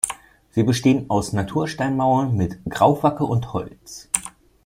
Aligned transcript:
Sie 0.49 0.63
besteht 0.63 1.11
aus 1.11 1.31
Natursteinmauern 1.31 2.35
mit 2.35 2.57
Grauwacke 2.67 3.23
und 3.23 3.53
Holz. 3.53 4.09